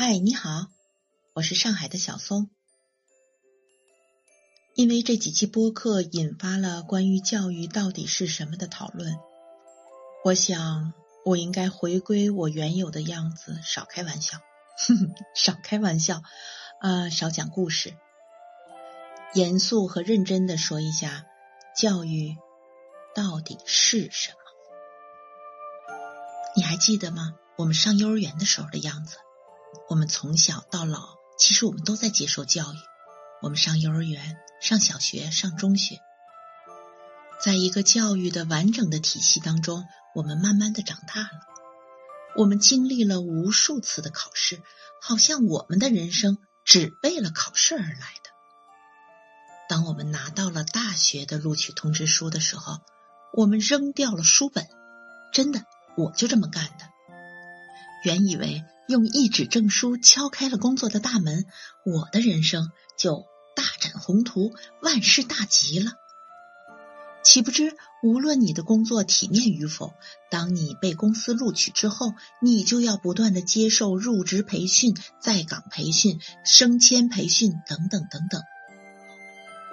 [0.00, 0.68] 嗨，你好，
[1.34, 2.50] 我是上海的小松。
[4.76, 9.18] 因为这几期播客引发了关于教育到底是什么的讨论，
[10.24, 10.92] 我想
[11.24, 14.38] 我应该回归我原有的样子，少开玩笑，
[15.34, 16.22] 少开玩笑，
[16.80, 17.96] 啊，少讲故事，
[19.34, 21.26] 严肃和认真的说一下
[21.76, 22.36] 教育
[23.16, 24.36] 到底是什么。
[26.54, 27.34] 你还记得吗？
[27.56, 29.16] 我们上幼儿园的时候的样子。
[29.88, 32.76] 我们从小到老，其实我们都在接受教育。
[33.40, 36.00] 我们上幼儿园、上小学、上中学，
[37.42, 41.30] 在一个教育的完整的体系当中，我们慢慢的长大了。
[42.36, 44.60] 我们经历了无数次的考试，
[45.00, 48.30] 好像我们的人生只为了考试而来的。
[49.68, 52.80] 当我们拿到了大学的录取通知书的时候，
[53.32, 54.66] 我们扔掉了书本。
[55.32, 55.64] 真的，
[55.96, 56.88] 我就这么干的。
[58.04, 58.64] 原以为。
[58.88, 61.44] 用一纸证书敲开了工作的大门，
[61.84, 65.92] 我的人生就大展宏图，万事大吉了。
[67.22, 69.92] 岂不知，无论你的工作体面与否，
[70.30, 78.40] 当你被公司录取之后，你就要不断的接受入职培训、在岗培训、升迁培训等等等等。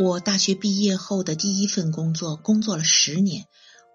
[0.00, 3.46] 我大学毕业后的第一份工作，工作了十年。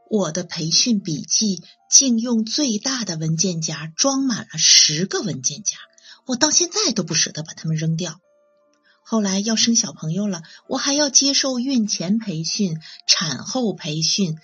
[0.09, 5.77] 我的培训笔记竟用最大的文件夹装满了十个文件夹，
[6.25, 8.19] 我到现在都不舍得把它们扔掉。
[9.03, 14.37] 后来要生小朋友了，我还要接受孕前培训、产后培训。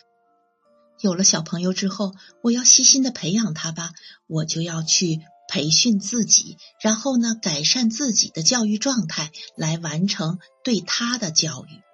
[1.01, 3.91] 有了小朋友之后，我要细心的培养他吧，
[4.27, 11.84] 我就要去培训自己，然后呢，改善自己的教育状态，来完成对他的教育。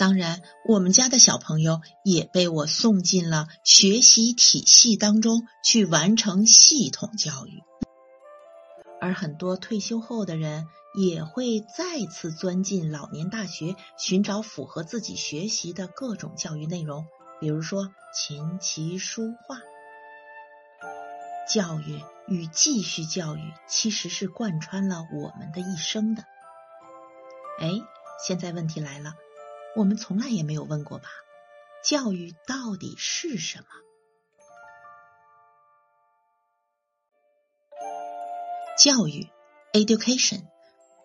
[0.00, 7.62] 当然，我们家的小朋友也被我送进了学习体系当中去完成系统教育，
[8.98, 10.68] 而很多退休后的人
[10.98, 17.04] 也会再次钻进老年大学，寻找符合自己学习的各种教育内容，
[17.38, 19.58] 比如说琴棋书画。
[21.52, 26.24] 教育与继续教育其实是贯穿了我们的一生的。
[27.60, 27.68] 哎，
[28.26, 29.12] 现在问题来了。
[29.76, 31.08] 我们从来也没有问过吧？
[31.84, 33.64] 教育到底是什么？
[38.78, 39.28] 教育
[39.72, 40.42] （education）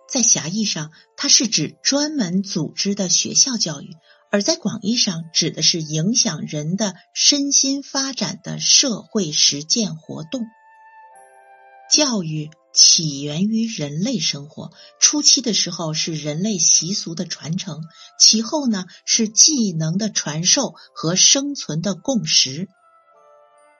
[0.10, 3.90] 在狭义上，它是指专门组织的学校教育；
[4.32, 10.42] 而在广义上，指的是影响人的身心发展的社会实践活动。
[11.92, 12.50] 教育。
[12.78, 17.80] 起源于人类生活初期的时候是人类习俗的传承，
[18.20, 22.68] 其后呢是技能的传授和生存的共识。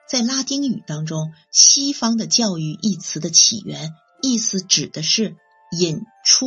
[0.08, 3.92] 在拉丁语当中，西方的教育一词的起源
[4.22, 5.36] 意思指的是
[5.78, 6.46] 引出，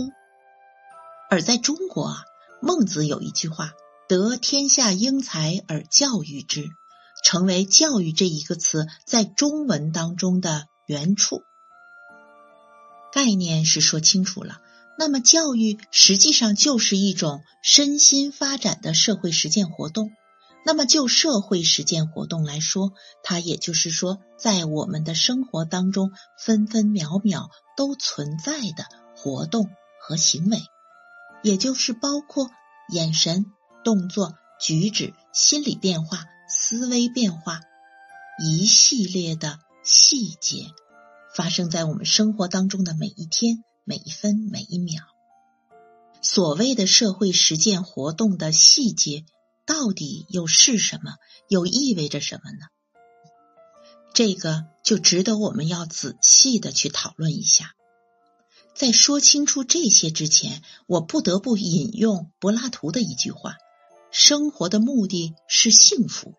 [1.30, 2.24] 而在中国啊，
[2.64, 3.74] 孟子有一句话
[4.10, 6.68] ：“得天下英才而教育之”，
[7.24, 11.44] 成为教育这一个词在中文当中的原处。
[13.12, 14.62] 概念是说清楚了，
[14.98, 20.12] 那么教育实际上就是一种身心发展的社会实践活动。
[20.66, 22.92] 那么就社会实践活动来说，
[23.24, 29.70] 它也就是说，在我们的生活当中分分秒秒都存在的活动
[30.02, 30.62] 和行为，
[31.44, 32.50] 也就是包括
[32.92, 33.46] 眼神、
[33.86, 37.62] 动作、举止、心理变化、思维变化
[38.44, 40.68] 一系列的细节。
[41.36, 45.04] 发生在我们生活当中的每一天、每一分、每一秒。
[46.22, 49.24] 所谓的社会实践活动的细节，
[49.66, 51.14] 到底又是什么？
[51.48, 52.68] 又意味着什么呢？
[54.14, 57.74] 这个就值得我们要仔细的去讨论一下。
[58.76, 63.56] 在说清楚这些之前，我不得不引用柏拉图的一句话
[64.12, 66.34] ：“生活的目的是幸福。”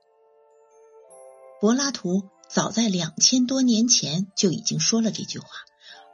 [1.60, 2.28] 柏拉图。
[2.52, 5.47] 早在两千多年前就已经说了这句话，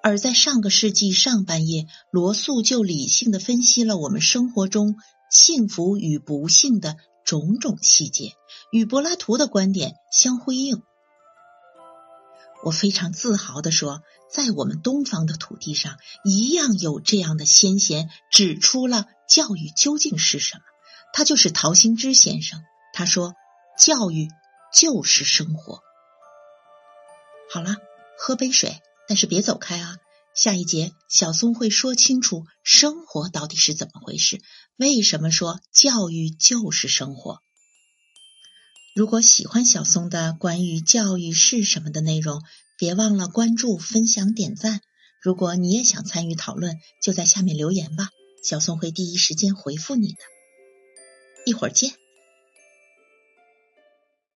[0.03, 4.97] 而在上个世纪上半叶，罗素就理性的分析了我们生活中
[5.31, 8.33] 幸福与不幸的种种细节，
[8.71, 10.83] 与柏拉图的观点相辉映。
[12.65, 20.61] 我非常自豪的说，在我们东方的土地上，一样有这样的先贤指出了教育究竟是什么。
[21.15, 22.61] 他就是陶行知先生。
[22.93, 23.33] 他说，
[23.79, 24.29] 教育
[24.75, 25.81] 就是生活。
[27.48, 27.76] 好了，
[28.19, 29.96] 喝杯水，但是别走开啊！
[30.34, 34.43] 下一节小松会说清楚生活到底是怎么回事，
[34.76, 37.40] 为什么说教育就是生活。
[38.94, 42.43] 如果喜欢小松的关于教育是什么的内容，
[42.76, 44.81] 别忘了关注、分享、点赞。
[45.22, 48.10] 如果你也想参与讨论，就在下面留言吧，
[48.42, 50.19] 小松会第一时间回复你的。
[51.46, 51.94] 一会儿见。